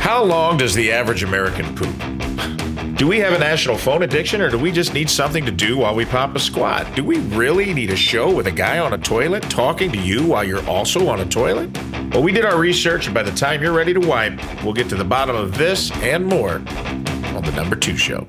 [0.00, 2.96] How long does the average American poop?
[2.96, 5.78] Do we have a national phone addiction or do we just need something to do
[5.78, 6.96] while we pop a squat?
[6.96, 10.26] Do we really need a show with a guy on a toilet talking to you
[10.26, 11.70] while you're also on a toilet?
[12.12, 14.88] Well, we did our research, and by the time you're ready to wipe, we'll get
[14.88, 18.26] to the bottom of this and more on the number two show.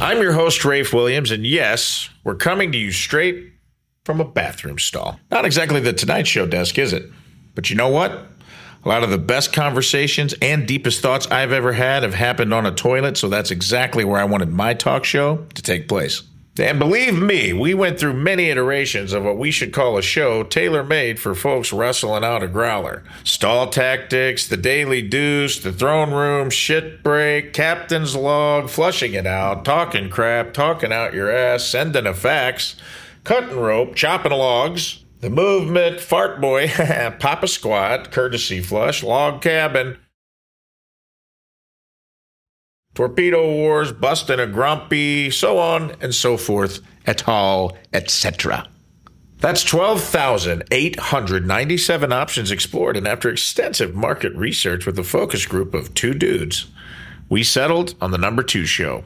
[0.00, 3.52] I'm your host, Rafe Williams, and yes, we're coming to you straight
[4.10, 5.20] from a bathroom stall.
[5.30, 7.04] Not exactly the Tonight Show desk, is it?
[7.54, 8.10] But you know what?
[8.84, 12.66] A lot of the best conversations and deepest thoughts I've ever had have happened on
[12.66, 16.24] a toilet, so that's exactly where I wanted my talk show to take place.
[16.58, 20.42] And believe me, we went through many iterations of what we should call a show
[20.42, 23.04] tailor made for folks wrestling out a growler.
[23.22, 29.64] Stall tactics, the daily deuce, the throne room, shit break, captain's log, flushing it out,
[29.64, 32.74] talking crap, talking out your ass, sending a fax
[33.24, 36.68] cutting rope, chopping logs, the movement, fart boy,
[37.18, 39.98] papa squat, courtesy flush, log cabin,
[42.94, 48.68] torpedo wars, busting a grumpy, so on and so forth, et al., etc.
[49.38, 56.12] That's 12,897 options explored, and after extensive market research with a focus group of two
[56.12, 56.66] dudes,
[57.30, 59.02] we settled on the number two show.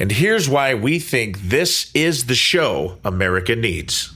[0.00, 4.14] And here's why we think this is the show America needs.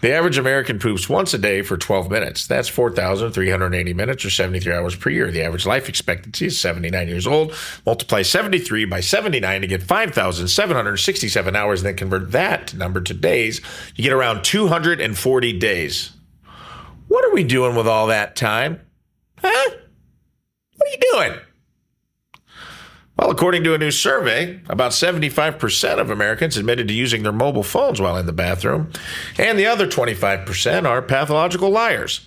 [0.00, 2.46] The average American poops once a day for 12 minutes.
[2.48, 5.30] That's 4,380 minutes or 73 hours per year.
[5.30, 7.54] The average life expectancy is 79 years old.
[7.86, 13.60] Multiply 73 by 79 to get 5,767 hours, and then convert that number to days.
[13.94, 16.10] You get around 240 days.
[17.06, 18.80] What are we doing with all that time?
[19.38, 19.70] Huh?
[20.76, 21.45] What are you doing?
[23.16, 27.62] Well, according to a new survey, about 75% of Americans admitted to using their mobile
[27.62, 28.92] phones while in the bathroom,
[29.38, 32.26] and the other 25% are pathological liars.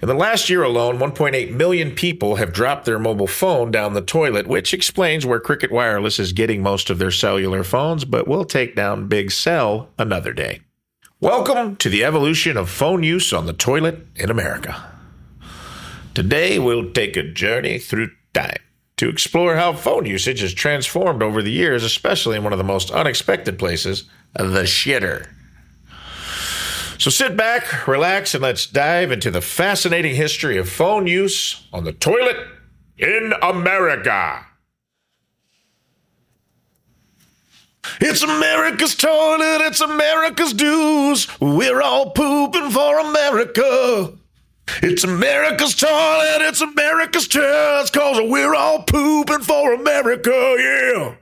[0.00, 4.00] In the last year alone, 1.8 million people have dropped their mobile phone down the
[4.00, 8.44] toilet, which explains where Cricket Wireless is getting most of their cellular phones, but we'll
[8.44, 10.60] take down Big Cell another day.
[11.18, 14.92] Welcome to the evolution of phone use on the toilet in America.
[16.14, 18.58] Today, we'll take a journey through time
[18.98, 22.64] to explore how phone usage has transformed over the years, especially in one of the
[22.64, 24.04] most unexpected places,
[24.34, 25.28] the shitter.
[26.98, 31.84] So sit back, relax, and let's dive into the fascinating history of phone use on
[31.84, 32.36] the toilet
[32.98, 34.44] in America.
[38.00, 41.28] It's America's toilet, it's America's dues.
[41.40, 44.12] We're all pooping for America.
[44.82, 51.14] It's America's toilet, it's America's chest, cause we're all pooping for America, yeah.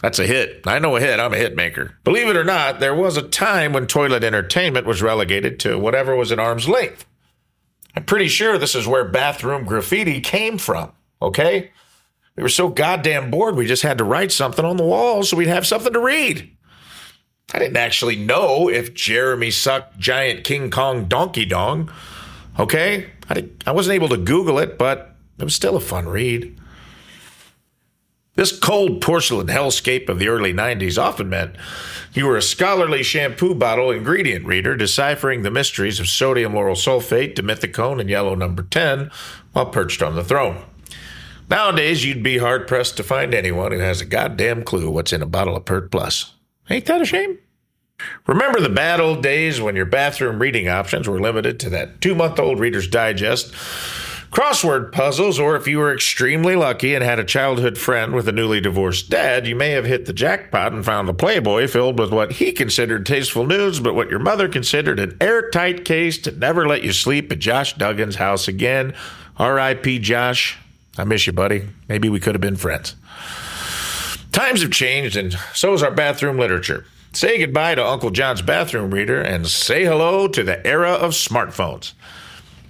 [0.00, 0.66] That's a hit.
[0.66, 1.18] I know a hit.
[1.18, 1.96] I'm a hit maker.
[2.04, 6.14] Believe it or not, there was a time when toilet entertainment was relegated to whatever
[6.14, 7.06] was at arm's length.
[7.96, 11.70] I'm pretty sure this is where bathroom graffiti came from, okay?
[12.36, 15.38] We were so goddamn bored, we just had to write something on the wall so
[15.38, 16.54] we'd have something to read.
[17.52, 21.90] I didn't actually know if Jeremy sucked giant King Kong donkey dong.
[22.58, 23.10] Okay?
[23.28, 26.58] I, I wasn't able to Google it, but it was still a fun read.
[28.36, 31.54] This cold porcelain hellscape of the early 90s often meant
[32.14, 37.36] you were a scholarly shampoo bottle ingredient reader deciphering the mysteries of sodium lauryl sulfate,
[37.36, 39.10] dimethicone, and yellow number 10
[39.52, 40.64] while perched on the throne.
[41.48, 45.22] Nowadays, you'd be hard pressed to find anyone who has a goddamn clue what's in
[45.22, 46.34] a bottle of Pert Plus.
[46.70, 47.38] Ain't that a shame?
[48.26, 52.14] Remember the bad old days when your bathroom reading options were limited to that two
[52.14, 53.52] month old Reader's Digest,
[54.30, 58.32] crossword puzzles, or if you were extremely lucky and had a childhood friend with a
[58.32, 62.12] newly divorced dad, you may have hit the jackpot and found a Playboy filled with
[62.12, 66.66] what he considered tasteful news, but what your mother considered an airtight case to never
[66.66, 68.94] let you sleep at Josh Duggan's house again.
[69.36, 70.00] R.I.P.
[70.00, 70.58] Josh.
[70.98, 71.68] I miss you, buddy.
[71.88, 72.96] Maybe we could have been friends.
[74.34, 76.84] Times have changed, and so has our bathroom literature.
[77.12, 81.92] Say goodbye to Uncle John's bathroom reader and say hello to the era of smartphones.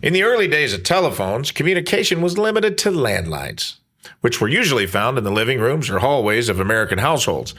[0.03, 3.77] In the early days of telephones, communication was limited to landlines,
[4.21, 7.55] which were usually found in the living rooms or hallways of American households.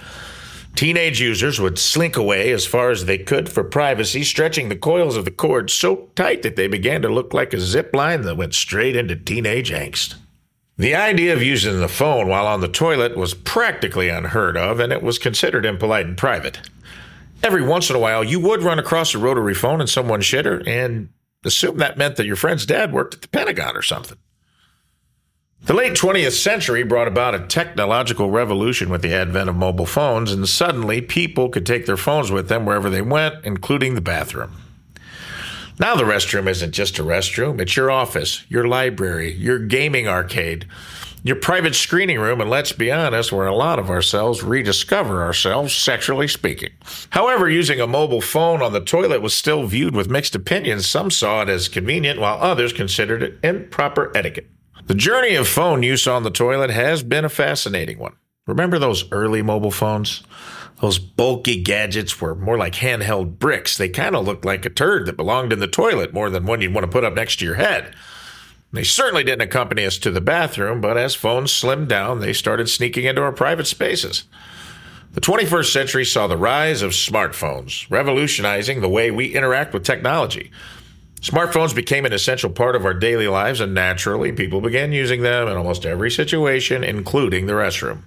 [0.75, 5.17] Teenage users would slink away as far as they could for privacy, stretching the coils
[5.17, 8.37] of the cord so tight that they began to look like a zip line that
[8.37, 10.13] went straight into teenage angst.
[10.77, 14.91] The idea of using the phone while on the toilet was practically unheard of, and
[14.91, 16.59] it was considered impolite and private.
[17.41, 20.67] Every once in a while, you would run across a rotary phone in someone's shitter
[20.67, 21.09] and
[21.45, 24.17] assume that meant that your friend's dad worked at the Pentagon or something.
[25.61, 30.31] The late 20th century brought about a technological revolution with the advent of mobile phones,
[30.31, 34.51] and suddenly people could take their phones with them wherever they went, including the bathroom.
[35.77, 40.65] Now, the restroom isn't just a restroom, it's your office, your library, your gaming arcade,
[41.21, 45.75] your private screening room, and let's be honest, where a lot of ourselves rediscover ourselves,
[45.75, 46.69] sexually speaking.
[47.09, 50.87] However, using a mobile phone on the toilet was still viewed with mixed opinions.
[50.87, 54.47] Some saw it as convenient, while others considered it improper etiquette.
[54.85, 58.15] The journey of phone use on the toilet has been a fascinating one.
[58.47, 60.23] Remember those early mobile phones?
[60.81, 63.77] Those bulky gadgets were more like handheld bricks.
[63.77, 66.61] They kind of looked like a turd that belonged in the toilet more than one
[66.61, 67.93] you'd want to put up next to your head.
[68.73, 72.69] They certainly didn't accompany us to the bathroom, but as phones slimmed down, they started
[72.69, 74.25] sneaking into our private spaces.
[75.13, 80.51] The 21st century saw the rise of smartphones, revolutionizing the way we interact with technology.
[81.21, 85.47] Smartphones became an essential part of our daily lives, and naturally, people began using them
[85.47, 87.99] in almost every situation, including the restroom.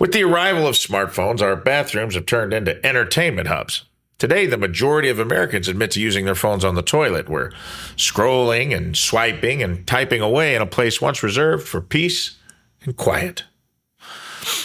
[0.00, 3.84] With the arrival of smartphones, our bathrooms have turned into entertainment hubs.
[4.18, 7.52] Today, the majority of Americans admit to using their phones on the toilet, where
[7.96, 12.38] scrolling and swiping and typing away in a place once reserved for peace
[12.82, 13.44] and quiet.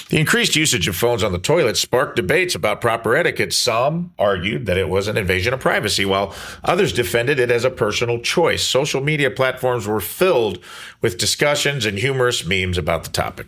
[0.08, 3.52] The increased usage of phones on the toilet sparked debates about proper etiquette.
[3.52, 6.34] Some argued that it was an invasion of privacy, while
[6.64, 8.64] others defended it as a personal choice.
[8.64, 10.60] Social media platforms were filled
[11.02, 13.48] with discussions and humorous memes about the topic.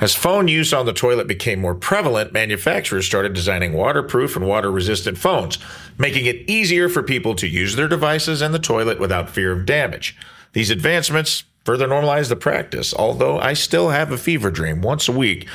[0.00, 4.70] As phone use on the toilet became more prevalent, manufacturers started designing waterproof and water
[4.70, 5.58] resistant phones,
[5.98, 9.66] making it easier for people to use their devices and the toilet without fear of
[9.66, 10.16] damage.
[10.54, 15.12] These advancements further normalize the practice, although I still have a fever dream once a
[15.12, 15.46] week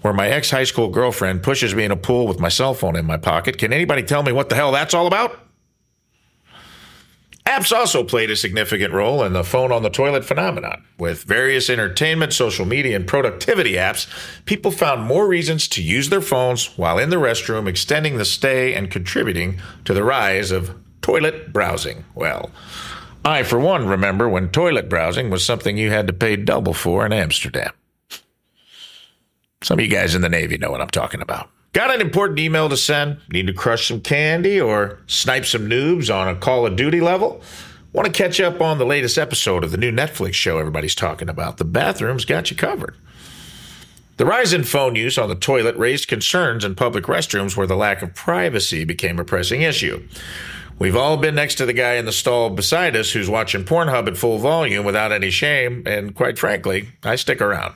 [0.00, 2.96] where my ex high school girlfriend pushes me in a pool with my cell phone
[2.96, 3.58] in my pocket.
[3.58, 5.49] Can anybody tell me what the hell that's all about?
[7.50, 10.84] Apps also played a significant role in the phone on the toilet phenomenon.
[11.00, 14.06] With various entertainment, social media, and productivity apps,
[14.44, 18.72] people found more reasons to use their phones while in the restroom, extending the stay
[18.72, 22.04] and contributing to the rise of toilet browsing.
[22.14, 22.52] Well,
[23.24, 27.04] I, for one, remember when toilet browsing was something you had to pay double for
[27.04, 27.72] in Amsterdam.
[29.64, 31.50] Some of you guys in the Navy know what I'm talking about.
[31.72, 33.18] Got an important email to send?
[33.30, 37.42] Need to crush some candy or snipe some noobs on a Call of Duty level?
[37.92, 41.28] Want to catch up on the latest episode of the new Netflix show everybody's talking
[41.28, 41.58] about?
[41.58, 42.96] The bathroom's got you covered.
[44.16, 47.76] The rise in phone use on the toilet raised concerns in public restrooms where the
[47.76, 50.08] lack of privacy became a pressing issue.
[50.80, 54.08] We've all been next to the guy in the stall beside us who's watching Pornhub
[54.08, 57.74] at full volume without any shame, and quite frankly, I stick around.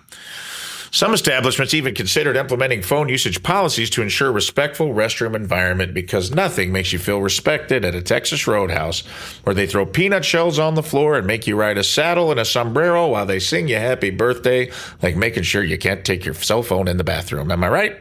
[0.94, 6.70] Some establishments even considered implementing phone usage policies to ensure respectful restroom environment because nothing
[6.70, 9.00] makes you feel respected at a Texas roadhouse
[9.42, 12.38] where they throw peanut shells on the floor and make you ride a saddle and
[12.38, 14.70] a sombrero while they sing you happy birthday,
[15.02, 17.50] like making sure you can't take your cell phone in the bathroom.
[17.50, 17.96] Am I right?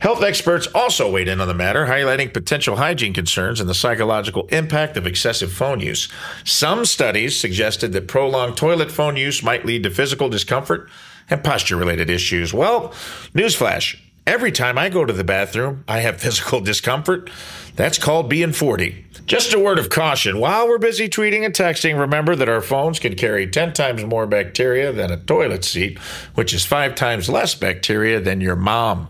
[0.00, 4.48] Health experts also weighed in on the matter, highlighting potential hygiene concerns and the psychological
[4.48, 6.08] impact of excessive phone use.
[6.42, 10.90] Some studies suggested that prolonged toilet phone use might lead to physical discomfort
[11.30, 12.52] and posture related issues.
[12.52, 12.90] Well,
[13.34, 17.30] newsflash every time I go to the bathroom, I have physical discomfort.
[17.76, 19.04] That's called being 40.
[19.26, 22.98] Just a word of caution while we're busy tweeting and texting, remember that our phones
[22.98, 25.98] can carry 10 times more bacteria than a toilet seat,
[26.34, 29.08] which is five times less bacteria than your mom.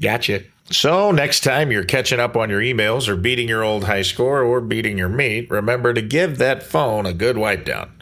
[0.00, 0.42] Gotcha.
[0.70, 4.42] So, next time you're catching up on your emails or beating your old high score
[4.42, 7.92] or beating your meat, remember to give that phone a good wipe down.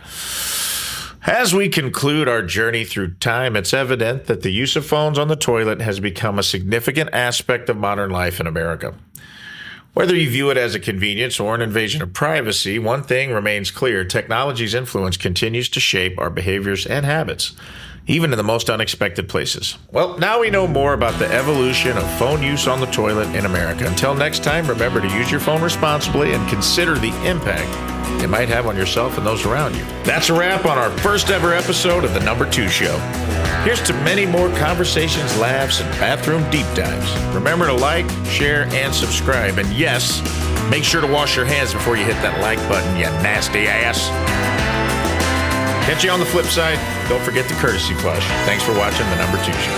[1.27, 5.29] As we conclude our journey through time, it's evident that the use of phones on
[5.29, 8.95] the toilet has become a significant aspect of modern life in America.
[9.95, 13.71] Whether you view it as a convenience or an invasion of privacy, one thing remains
[13.71, 17.53] clear technology's influence continues to shape our behaviors and habits
[18.07, 19.79] even in the most unexpected places.
[19.91, 23.47] Well, now we know more about the evolution of phone use on the toilet in
[23.47, 23.87] America.
[23.87, 27.94] Until next time, remember to use your phone responsibly and consider the impact
[28.25, 29.85] it might have on yourself and those around you.
[30.03, 32.97] That's a wrap on our first ever episode of The Number Two Show.
[33.65, 37.35] Here's to many more conversations, laughs, and bathroom deep dives.
[37.35, 39.59] Remember to like, share, and subscribe.
[39.59, 40.23] And yes,
[40.71, 44.09] make sure to wash your hands before you hit that like button, you nasty ass.
[45.87, 46.79] Catch you on the flip side.
[47.09, 48.27] Don't forget the courtesy flush.
[48.47, 49.73] Thanks for watching the number two show.